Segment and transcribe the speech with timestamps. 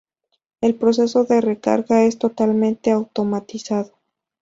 [0.61, 3.93] El proceso de recarga es totalmente automatizado.